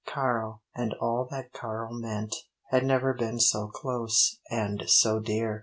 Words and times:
Karl, 0.07 0.63
and 0.73 0.95
all 0.99 1.27
that 1.29 1.53
Karl 1.53 1.93
meant, 1.93 2.33
had 2.71 2.83
never 2.83 3.13
been 3.13 3.39
so 3.39 3.67
close, 3.67 4.39
and 4.49 4.81
so 4.87 5.19
dear. 5.19 5.59